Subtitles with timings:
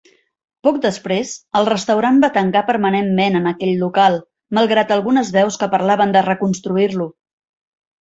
[0.67, 4.19] Poc després, el restaurant va tancar permanentment en aquell local,
[4.61, 7.13] malgrat algunes veus que parlaven de reconstruir-lo.